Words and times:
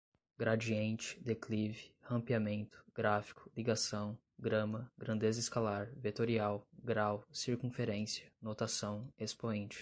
gradiente, 0.37 1.19
declive, 1.21 1.93
rampeamento, 2.01 2.83
gráfico, 2.95 3.51
ligação, 3.55 4.17
grama, 4.39 4.91
grandeza 4.97 5.39
escalar, 5.39 5.91
vetorial, 5.95 6.67
grau, 6.83 7.23
circunferência, 7.31 8.25
notação, 8.41 9.07
expoente 9.19 9.79